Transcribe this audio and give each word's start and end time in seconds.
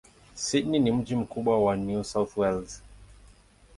Sydney 0.33 0.79
ni 0.79 0.91
mji 0.91 1.15
mkubwa 1.15 1.63
wa 1.65 1.75
New 1.77 2.03
South 2.03 2.37
Wales. 2.37 2.83